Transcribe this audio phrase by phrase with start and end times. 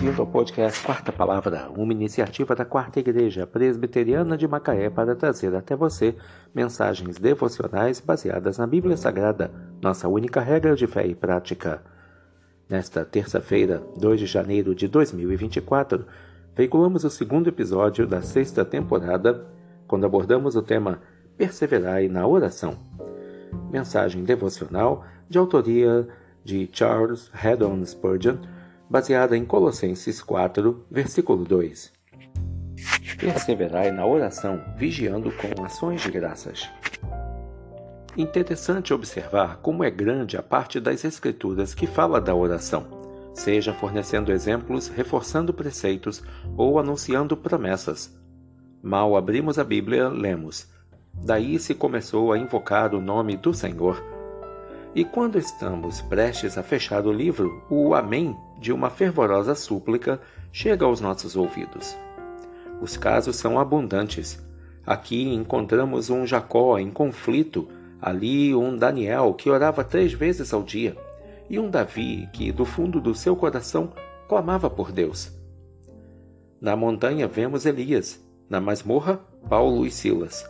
[0.00, 5.54] bem-vindo ao podcast Quarta Palavra, uma iniciativa da Quarta Igreja Presbiteriana de Macaé para trazer
[5.54, 6.16] até você
[6.54, 9.52] mensagens devocionais baseadas na Bíblia Sagrada,
[9.82, 11.82] nossa única regra de fé e prática.
[12.66, 16.06] Nesta terça-feira, 2 de janeiro de 2024,
[16.56, 19.46] veiculamos o segundo episódio da sexta temporada,
[19.86, 20.98] quando abordamos o tema
[21.36, 22.78] Perseverai na Oração.
[23.70, 26.08] Mensagem devocional de autoria
[26.42, 28.38] de Charles Haddon Spurgeon
[28.90, 31.92] baseada em Colossenses 4, versículo 2.
[33.20, 36.68] Perseverai na oração, vigiando com ações de graças.
[38.16, 42.84] Interessante observar como é grande a parte das Escrituras que fala da oração,
[43.32, 46.20] seja fornecendo exemplos, reforçando preceitos
[46.56, 48.18] ou anunciando promessas.
[48.82, 50.68] Mal abrimos a Bíblia, lemos:
[51.14, 54.19] Daí se começou a invocar o nome do Senhor
[54.94, 60.20] e quando estamos prestes a fechar o livro, o Amém de uma fervorosa súplica
[60.52, 61.96] chega aos nossos ouvidos.
[62.80, 64.42] Os casos são abundantes.
[64.84, 67.68] Aqui encontramos um Jacó em conflito,
[68.00, 70.96] ali um Daniel que orava três vezes ao dia,
[71.48, 73.92] e um Davi que, do fundo do seu coração,
[74.28, 75.30] clamava por Deus.
[76.60, 80.44] Na montanha vemos Elias, na masmorra, Paulo e Silas.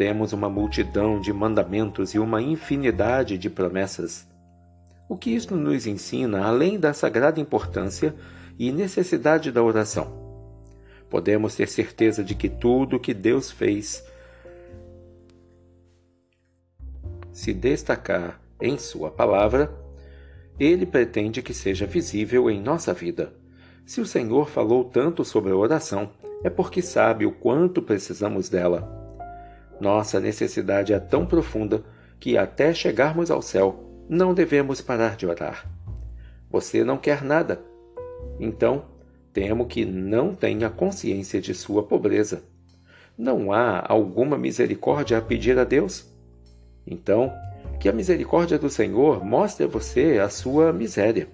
[0.00, 4.26] Temos uma multidão de mandamentos e uma infinidade de promessas.
[5.06, 8.14] O que isto nos ensina, além da sagrada importância
[8.58, 10.10] e necessidade da oração?
[11.10, 14.02] Podemos ter certeza de que tudo o que Deus fez
[17.30, 19.70] se destacar em Sua palavra,
[20.58, 23.34] Ele pretende que seja visível em nossa vida.
[23.84, 26.10] Se o Senhor falou tanto sobre a oração,
[26.42, 28.98] é porque sabe o quanto precisamos dela.
[29.80, 31.82] Nossa necessidade é tão profunda
[32.20, 35.66] que até chegarmos ao céu não devemos parar de orar.
[36.50, 37.62] Você não quer nada.
[38.38, 38.84] Então,
[39.32, 42.42] temo que não tenha consciência de sua pobreza.
[43.16, 46.06] Não há alguma misericórdia a pedir a Deus?
[46.86, 47.32] Então,
[47.78, 51.28] que a misericórdia do Senhor mostre a você a sua miséria.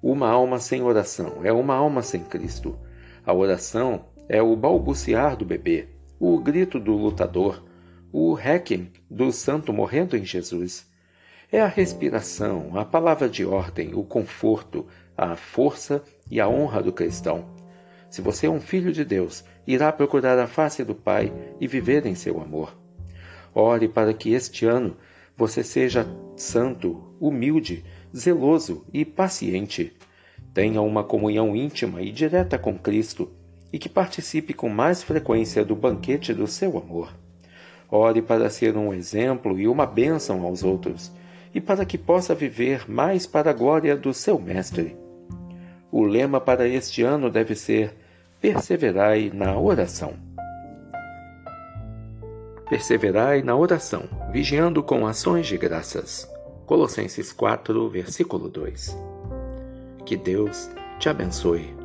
[0.00, 2.78] Uma alma sem oração é uma alma sem Cristo.
[3.26, 7.64] A oração é o balbuciar do bebê o grito do lutador,
[8.12, 10.86] o requiem do santo morrendo em Jesus.
[11.50, 14.86] É a respiração, a palavra de ordem, o conforto,
[15.16, 17.48] a força e a honra do cristão.
[18.10, 22.04] Se você é um filho de Deus, irá procurar a face do Pai e viver
[22.04, 22.76] em seu amor.
[23.54, 24.98] Ore para que este ano
[25.34, 26.06] você seja
[26.36, 27.82] santo, humilde,
[28.14, 29.96] zeloso e paciente.
[30.52, 33.39] Tenha uma comunhão íntima e direta com Cristo
[33.72, 37.12] e que participe com mais frequência do banquete do seu amor.
[37.90, 41.10] Ore para ser um exemplo e uma bênção aos outros,
[41.54, 44.96] e para que possa viver mais para a glória do seu Mestre.
[45.90, 47.96] O lema para este ano deve ser:
[48.40, 50.14] Perseverai na oração.
[52.68, 56.30] Perseverai na oração, vigiando com ações de graças.
[56.66, 58.96] Colossenses 4, versículo 2.
[60.06, 60.70] Que Deus
[61.00, 61.79] te abençoe.